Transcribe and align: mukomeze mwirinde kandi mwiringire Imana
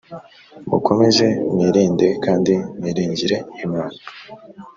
mukomeze 0.69 1.27
mwirinde 1.51 2.07
kandi 2.25 2.53
mwiringire 2.77 3.37
Imana 3.65 3.97